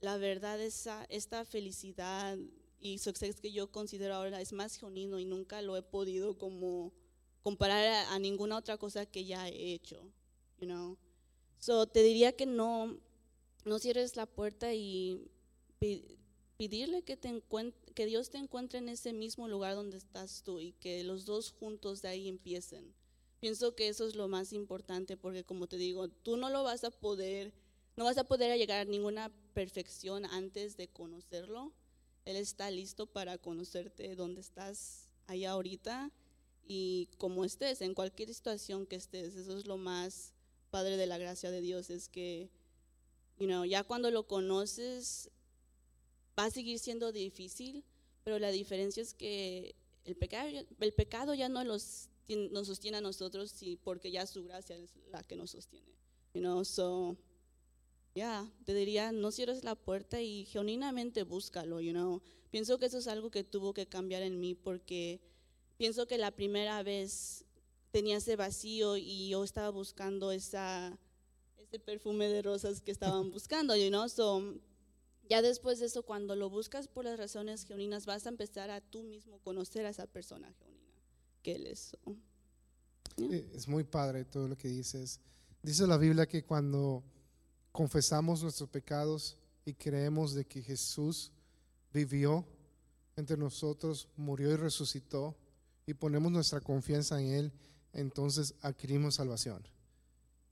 [0.00, 2.36] la verdad esa esta felicidad
[2.80, 6.92] y success que yo considero ahora es más genuino y nunca lo he podido como
[7.44, 10.10] comparar a, a ninguna otra cosa que ya he hecho,
[10.58, 10.98] you know.
[11.60, 12.98] So te diría que no
[13.64, 15.30] no cierres la puerta y
[16.60, 17.42] pedirle que te
[17.94, 21.52] que Dios te encuentre en ese mismo lugar donde estás tú y que los dos
[21.52, 22.92] juntos de ahí empiecen.
[23.40, 26.84] Pienso que eso es lo más importante porque como te digo, tú no lo vas
[26.84, 27.54] a poder
[27.96, 31.72] no vas a poder llegar a ninguna perfección antes de conocerlo.
[32.26, 36.10] Él está listo para conocerte donde estás allá ahorita
[36.68, 39.34] y como estés, en cualquier situación que estés.
[39.34, 40.34] Eso es lo más
[40.70, 42.50] padre de la gracia de Dios, es que,
[43.38, 45.30] you know, ya cuando lo conoces,
[46.40, 47.84] va a seguir siendo difícil,
[48.24, 49.74] pero la diferencia es que
[50.04, 50.48] el pecado,
[50.80, 52.08] el pecado ya no los,
[52.50, 55.94] nos sostiene a nosotros, sí, porque ya su gracia es la que nos sostiene.
[56.32, 57.16] You know, so,
[58.14, 62.22] ya, te diría, no cierres la puerta y genuinamente búscalo, you know.
[62.50, 65.20] Pienso que eso es algo que tuvo que cambiar en mí porque
[65.76, 67.44] pienso que la primera vez
[67.90, 70.98] tenía ese vacío y yo estaba buscando esa,
[71.58, 74.08] ese perfume de rosas que estaban buscando, you know.
[74.08, 74.60] So,
[75.30, 78.80] ya después de eso, cuando lo buscas por las razones genuinas, vas a empezar a
[78.80, 80.80] tú mismo conocer a esa persona genuina
[81.42, 81.96] que él es.
[83.16, 85.20] Eh, Es muy padre todo lo que dices.
[85.62, 87.04] Dice la Biblia que cuando
[87.70, 91.30] confesamos nuestros pecados y creemos de que Jesús
[91.92, 92.44] vivió
[93.16, 95.36] entre nosotros, murió y resucitó
[95.86, 97.52] y ponemos nuestra confianza en Él,
[97.92, 99.62] entonces adquirimos salvación.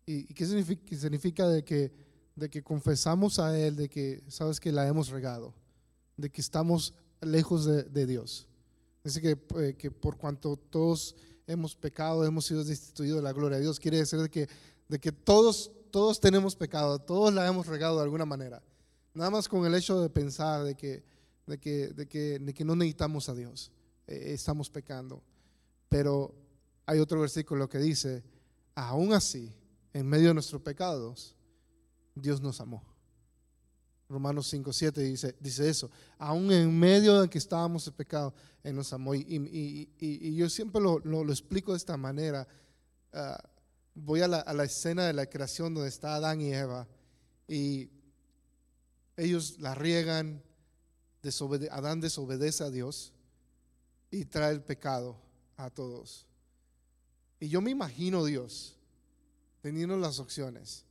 [0.06, 0.96] ¿Y, y qué significa?
[0.96, 1.92] Significa de que,
[2.38, 5.52] de que confesamos a Él, de que sabes que la hemos regado,
[6.16, 8.46] de que estamos lejos de, Dios.
[9.02, 13.56] Dice que, eh, que por cuanto todos hemos pecado, hemos sido destituidos de la gloria
[13.56, 14.48] de Dios, quiere decir de que,
[14.88, 18.62] de que todos, todos tenemos pecado, todos la hemos regado de alguna manera.
[19.14, 21.02] Nada más con el hecho de pensar de que,
[21.46, 23.72] de que, de que, de que no necesitamos a Dios,
[24.06, 25.22] eh, estamos pecando.
[25.88, 26.34] Pero
[26.86, 28.22] hay otro versículo que dice,
[28.74, 29.52] aún así,
[29.92, 31.34] en medio de nuestros pecados,
[32.20, 32.82] Dios nos amó.
[34.08, 35.90] Romanos 5, 7 dice, dice eso.
[36.18, 39.14] Aún en medio de que estábamos en pecado, Él nos amó.
[39.14, 42.48] Y, yo siempre lo, lo, explico de esta manera.
[43.12, 43.42] Ah,
[43.94, 46.86] voy a la, a la, escena de la creación donde está Adán y Eva.
[47.46, 47.90] Y
[49.16, 50.42] ellos la riegan.
[51.70, 53.12] Adán desobedece a Dios
[54.10, 55.20] y trae el pecado
[55.56, 56.26] a todos.
[57.40, 58.76] Y yo me imagino Dios
[59.60, 60.84] teniendo las opciones,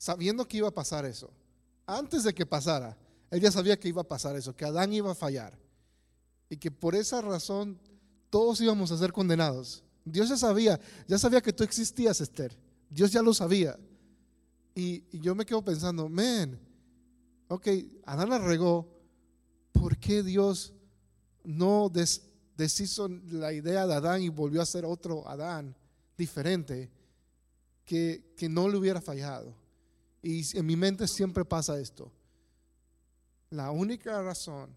[0.00, 1.30] sabiendo que iba a pasar eso
[1.98, 2.96] antes de que pasara,
[3.30, 5.58] él ya sabía que iba a pasar eso, que Adán iba a fallar.
[6.48, 7.78] Y que por esa razón
[8.28, 9.82] todos íbamos a ser condenados.
[10.04, 12.56] Dios ya sabía, ya sabía que tú existías, Esther.
[12.88, 13.78] Dios ya lo sabía.
[14.74, 16.58] Y, yo me quedo pensando, men,
[17.48, 17.68] ok,
[18.04, 18.88] Adán la regó.
[19.72, 20.72] ¿Por qué Dios
[21.44, 21.90] no
[22.56, 25.76] deshizo la idea de Adán y volvió a ser otro Adán
[26.16, 26.90] diferente
[27.84, 29.59] que, que no le hubiera fallado?
[30.22, 32.12] Y en mi mente siempre pasa esto.
[33.50, 34.70] La única razón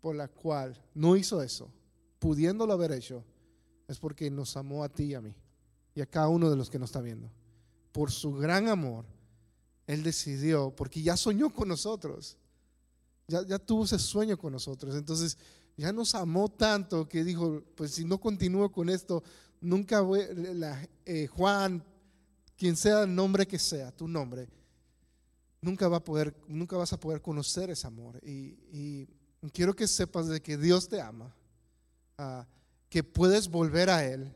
[0.00, 1.70] por la cual no hizo eso,
[2.18, 3.24] pudiéndolo haber hecho,
[3.86, 5.34] es porque nos amó a ti y a mí
[5.94, 7.28] y a cada uno de los que nos está viendo.
[7.90, 9.04] Por su gran amor,
[9.84, 12.36] Él decidió, porque ya soñó con nosotros,
[13.26, 14.94] ya, ya tuvo ese sueño con nosotros.
[14.94, 15.36] Entonces,
[15.76, 19.24] ya nos amó tanto que dijo, pues si no continúo con esto,
[19.60, 20.22] nunca voy,
[20.54, 21.82] la, eh, Juan,
[22.56, 24.48] quien sea el nombre que sea, tu nombre,
[25.60, 28.20] nunca, va a poder, nunca vas a poder conocer ese amor.
[28.22, 29.08] Y,
[29.52, 31.34] quiero que sepas de que Dios te ama,
[32.18, 32.46] ah,
[32.88, 34.32] que puedes volver a Él.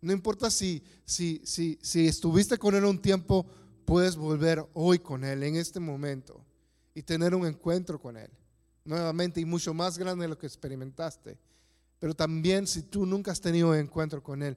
[0.00, 3.46] No importa si, si, si, si estuviste con Él un tiempo,
[3.84, 6.44] puedes volver hoy con Él, en este momento,
[6.94, 8.30] y tener un encuentro con Él.
[8.84, 11.38] Nuevamente y mucho más grande de lo que experimentaste.
[11.98, 14.56] Pero también si tú nunca has tenido encuentro con Él,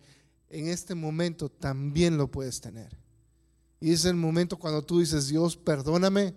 [0.50, 2.98] en este momento también lo puedes tener.
[3.80, 6.34] Y es el momento cuando tú dices, Dios, perdóname,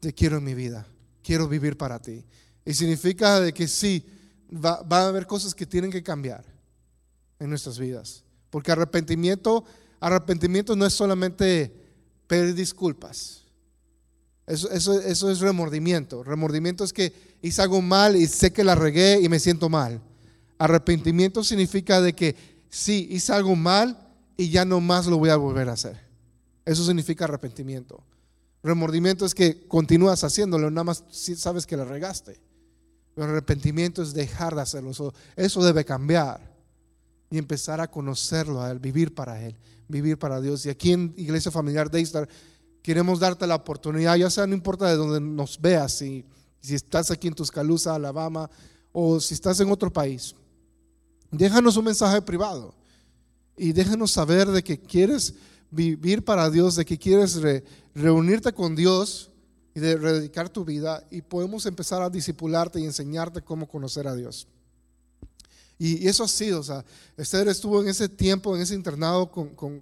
[0.00, 0.86] te quiero en mi vida,
[1.22, 2.24] quiero vivir para ti.
[2.64, 4.04] Y significa de que sí,
[4.52, 6.44] va, a haber cosas que tienen que cambiar
[7.38, 8.24] en nuestras vidas.
[8.50, 9.64] Porque arrepentimiento,
[10.00, 11.72] arrepentimiento no es solamente
[12.26, 13.42] pedir disculpas.
[14.46, 16.22] Eso, eso, eso, es remordimiento.
[16.22, 20.00] Remordimiento es que hice algo mal y sé que la regué y me siento mal.
[20.58, 22.36] Arrepentimiento significa de que
[22.70, 23.98] sí, hice algo mal
[24.36, 26.05] y ya no más lo voy a volver a hacer.
[26.66, 28.02] Eso significa arrepentimiento.
[28.62, 31.04] Remordimiento es que continúas haciéndolo, nada más
[31.36, 32.40] sabes que le regaste.
[33.14, 34.90] Pero arrepentimiento es dejar de hacerlo.
[35.36, 36.40] Eso, debe cambiar
[37.30, 40.66] y empezar a conocerlo a Él, vivir para Él, vivir para Dios.
[40.66, 42.28] Y aquí en Iglesia Familiar Daystar
[42.82, 46.24] queremos darte la oportunidad, ya sea no importa de donde nos veas, si,
[46.60, 48.50] si estás aquí en Tuscaloosa, Alabama,
[48.92, 50.34] o si estás en otro país,
[51.30, 52.74] déjanos un mensaje privado
[53.56, 55.34] y déjanos saber de que quieres
[55.70, 57.40] vivir para Dios, de que quieres
[57.94, 59.30] reunirte con Dios
[59.74, 64.14] y de dedicar tu vida y podemos empezar a discipularte y enseñarte cómo conocer a
[64.14, 64.48] Dios.
[65.78, 66.84] Y, eso ha sido, o sea,
[67.16, 69.26] Esther estuvo en ese tiempo, en ese internado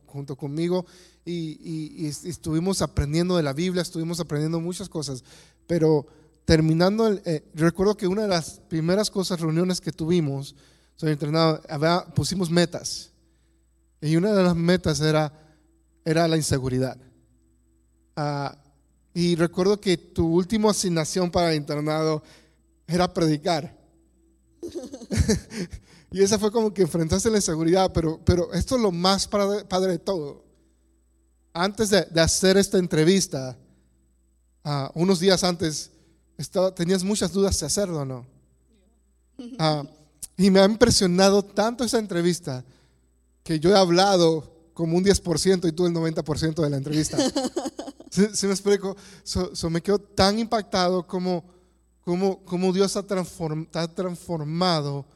[0.06, 0.84] junto conmigo
[1.24, 5.22] y, estuvimos aprendiendo de la Biblia, estuvimos aprendiendo muchas cosas,
[5.66, 6.06] pero
[6.44, 10.56] terminando, el, eh, recuerdo que una de las primeras cosas, reuniones que tuvimos,
[11.00, 11.60] el internado,
[12.14, 13.10] pusimos metas.
[14.00, 15.32] Y una de las metas era
[16.04, 16.96] era la inseguridad.
[18.16, 18.56] Ah,
[19.12, 22.22] y recuerdo que tu última asignación para el internado
[22.86, 23.76] era predicar.
[26.10, 29.92] y esa fue como que enfrentaste la inseguridad, pero, pero esto es lo más padre,
[29.92, 30.44] de todo.
[31.52, 33.56] Antes de, hacer esta entrevista,
[34.64, 35.90] ah, unos días antes,
[36.36, 38.26] estaba, tenías muchas dudas de hacerlo o no.
[39.58, 39.84] Ah,
[40.36, 42.64] y me ha impresionado tanto esa entrevista
[43.44, 47.16] que yo he hablado como un 10% y tú el 90% de la entrevista.
[48.10, 48.96] ¿Sí, me explico?
[49.22, 51.44] So, me quedo tan impactado como,
[52.02, 55.06] como, como Dios ha, transformado,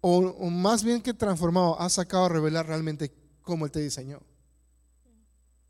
[0.00, 3.12] o, más bien que transformado, ha sacado a revelar realmente
[3.42, 4.20] cómo Él te diseñó.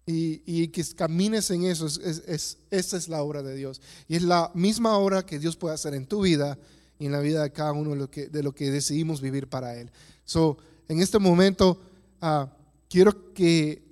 [0.07, 3.83] Y, y, que camines en eso, es, es, esa es la obra de Dios.
[4.07, 6.59] Y es la misma obra que Dios puede hacer en tu vida
[6.99, 9.49] y en la vida de cada uno de lo que, de lo que decidimos vivir
[9.49, 9.91] para Él.
[10.25, 10.57] So,
[10.89, 11.79] en este momento,
[12.23, 12.47] uh,
[12.89, 13.83] quiero que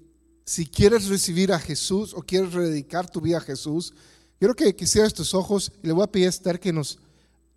[0.45, 3.93] si quieres recibir a Jesús o quieres dedicar tu vida a Jesús,
[4.39, 6.99] quiero que, que cierres tus ojos y le voy a pedir a Esther que nos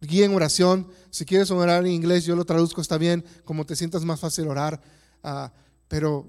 [0.01, 0.87] guíe en oración.
[1.09, 4.47] Si quieres orar en inglés, yo lo traduzco, está bien, como te sientas más fácil
[4.47, 4.81] orar,
[5.23, 5.51] ah,
[5.87, 6.27] pero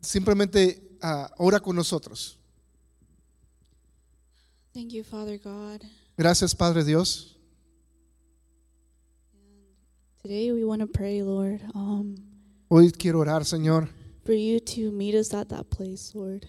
[0.00, 2.38] simplemente uh, ora con nosotros.
[4.72, 5.82] Thank you, Father God.
[6.16, 7.36] Gracias, Padre Dios.
[10.22, 12.16] Today we want to pray, Lord, um,
[12.68, 13.88] Hoy quiero orar, Señor,
[14.28, 16.44] for you to meet us at that place, Lord.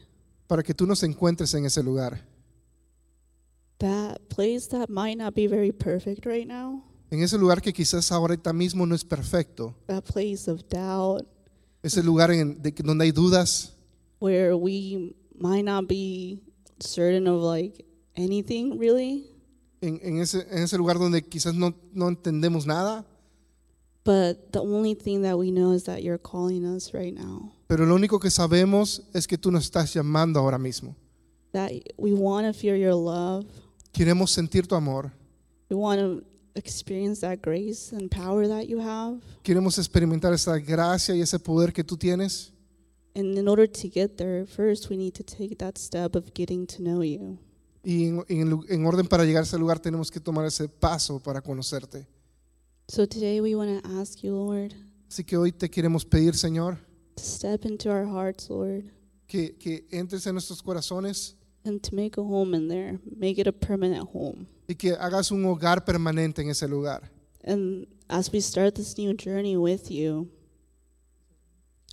[0.47, 2.19] para que tú nos encuentres en ese lugar.
[3.77, 6.83] That place that might not be very perfect right now.
[7.09, 9.73] En ese lugar que quizás ahorita mismo no es perfecto.
[9.87, 11.25] That place of doubt
[11.81, 13.71] Ese lugar en, de, donde hay dudas,
[14.19, 16.41] where we might not be
[16.81, 17.85] certain of like
[18.17, 19.31] anything really,
[19.79, 23.05] en, en ese, en ese lugar donde quizás no, no entendemos nada,
[24.03, 27.53] but the only thing that we know is that you're calling us right now.
[27.69, 30.95] Pero lo único que sabemos es que tú nos estás llamando ahora mismo.
[31.51, 33.45] That we want to feel your love.
[33.93, 35.11] Queremos sentir tu amor,
[35.69, 36.23] We want to
[36.55, 39.19] experience that grace and power that you have.
[39.43, 42.51] queremos experimentar esa gracia y ese poder que tú tienes.
[43.15, 46.65] And in order to get there, first we need to take that step of getting
[46.65, 47.37] to know you.
[47.83, 50.67] Y en, en lu- en orden para llegar a ese lugar tenemos que tomar ese
[50.67, 52.07] paso para conocerte.
[52.87, 54.73] So today we want to ask you, Lord,
[55.07, 56.77] Así que hoy te queremos pedir, Señor,
[57.19, 58.89] to step into our hearts, Lord,
[59.27, 63.47] que, que entres en nuestros corazones and to make a home in there, make it
[63.47, 64.47] a permanent home.
[64.67, 67.01] y que hagas un hogar permanente en ese lugar.
[67.43, 70.29] And as we start this new journey with you,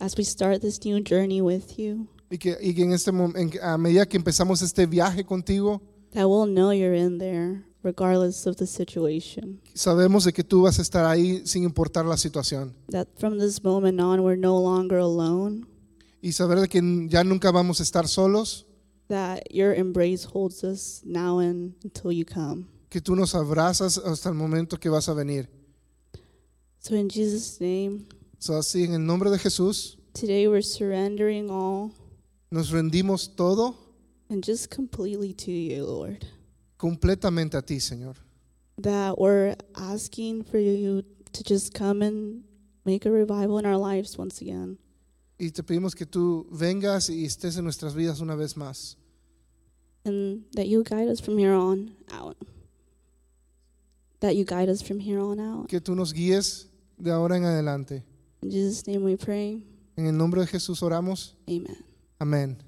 [0.01, 3.37] as we start this new journey with you, Y que, y que en este mom-
[3.37, 5.81] en a medida que empezamos este viaje contigo,
[6.12, 9.61] that we'll know you're in there regardless of the situation.
[9.74, 12.74] sabemos de que tú vas a estar ahí sin importar la situación.
[12.91, 15.66] That from this moment on, we're no longer alone,
[16.20, 18.66] Y saber de que ya nunca vamos a estar solos,
[19.09, 22.66] that your embrace holds us now and until you come.
[22.91, 25.49] que tú nos abrazas hasta el momento que vas a venir.
[26.80, 28.07] So, in Jesus' name,
[28.39, 31.91] So, así, en el nombre de Jesús, today we're surrendering all
[32.51, 33.74] nos rendimos todo
[34.30, 36.24] and just completely to you, Lord.
[36.77, 38.16] Completamente a ti, Señor.
[38.83, 41.03] That we're asking for you
[41.33, 42.45] to just come and
[42.85, 44.79] make a revival in our lives once again.
[45.39, 48.97] Y te pedimos que tú vengas y estés en nuestras vidas una vez más.
[50.05, 52.37] And that you guide us from here on out.
[54.20, 55.68] That you guide us from here on out.
[55.68, 58.03] Que tú nos guíes de ahora en adelante.
[58.43, 59.62] In Jesus' name we pray.
[59.97, 61.35] En el nombre de Jesús oramos.
[61.49, 61.85] Amen.
[62.18, 62.62] Amén.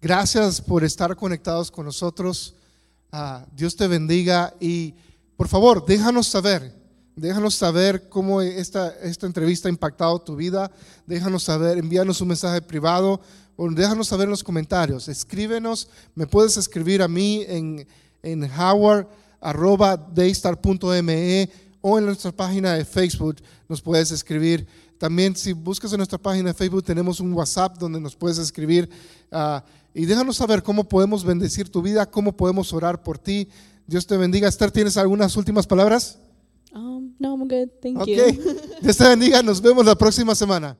[0.00, 2.54] Gracias por estar conectados con nosotros.
[3.16, 4.92] Ah, Dios te bendiga y
[5.36, 6.74] por favor, déjanos saber,
[7.14, 10.68] déjanos saber cómo esta, esta entrevista ha impactado tu vida.
[11.06, 13.20] Déjanos saber, envíanos un mensaje privado
[13.54, 15.06] o déjanos saber en los comentarios.
[15.06, 15.86] Escríbenos,
[16.16, 17.86] me puedes escribir a mí en,
[18.20, 21.50] en howard.daystar.me
[21.82, 23.36] o en nuestra página de Facebook
[23.68, 24.66] nos puedes escribir.
[24.98, 28.88] También si buscas en nuestra página de Facebook tenemos un WhatsApp donde nos puedes escribir
[29.30, 33.48] ah, y déjanos saber cómo podemos bendecir tu vida, cómo podemos orar por ti.
[33.86, 34.48] Dios te bendiga.
[34.48, 36.18] Esther, ¿tienes algunas últimas palabras?
[36.74, 37.68] Um, no, I'm good.
[37.80, 38.06] Thank Ok.
[38.08, 38.56] you.
[38.82, 39.42] Dios te bendiga.
[39.42, 40.76] Nos vemos la próxima semana.